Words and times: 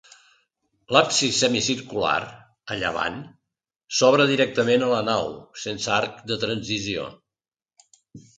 L'absis 0.95 1.41
semicircular, 1.43 2.15
a 2.75 2.77
llevant, 2.83 3.19
s'obre 3.99 4.25
directament 4.33 4.87
a 4.87 4.89
la 4.95 5.03
nau, 5.11 5.29
sense 5.67 5.93
arc 5.99 6.17
de 6.33 6.41
transició. 6.47 7.07